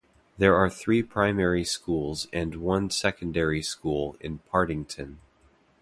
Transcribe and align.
There 0.39 0.55
are 0.55 0.67
three 0.67 1.03
primary 1.03 1.63
schools 1.63 2.27
and 2.33 2.55
one 2.55 2.89
secondary 2.89 3.61
school 3.61 4.17
in 4.19 4.39
Partington. 4.39 5.19